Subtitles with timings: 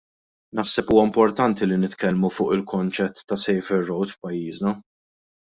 [0.59, 4.77] Naħseb huwa importanti li nitkellmu fuq il-konċett ta' safer roads f'pajjiżna.